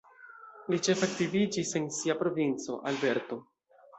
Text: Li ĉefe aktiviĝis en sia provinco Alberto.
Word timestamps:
Li 0.73 0.79
ĉefe 0.87 1.05
aktiviĝis 1.09 1.75
en 1.81 1.85
sia 1.99 2.17
provinco 2.21 2.81
Alberto. 2.93 3.41